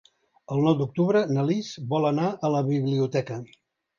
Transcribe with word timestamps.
El 0.53 0.63
nou 0.67 0.77
d'octubre 0.79 1.19
na 1.35 1.43
Lis 1.49 1.69
vol 1.93 2.09
anar 2.11 2.25
a 2.49 2.53
la 2.57 2.61
biblioteca. 2.73 3.41